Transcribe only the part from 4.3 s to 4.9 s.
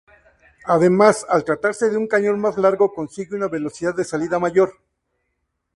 mayor.